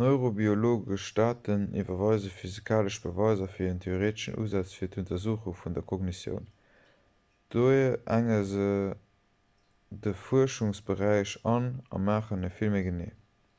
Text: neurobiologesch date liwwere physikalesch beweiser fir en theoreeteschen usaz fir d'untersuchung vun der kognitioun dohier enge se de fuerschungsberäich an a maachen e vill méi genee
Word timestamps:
neurobiologesch 0.00 1.06
date 1.18 1.54
liwwere 1.76 2.32
physikalesch 2.40 2.98
beweiser 3.04 3.46
fir 3.52 3.70
en 3.74 3.78
theoreeteschen 3.84 4.36
usaz 4.42 4.74
fir 4.80 4.90
d'untersuchung 4.96 5.56
vun 5.60 5.78
der 5.78 5.84
kognitioun 5.94 6.50
dohier 7.56 7.96
enge 8.18 8.38
se 8.52 8.66
de 10.08 10.12
fuerschungsberäich 10.26 11.32
an 11.54 11.70
a 12.00 12.02
maachen 12.10 12.46
e 12.50 12.52
vill 12.60 12.74
méi 12.76 12.84
genee 12.90 13.10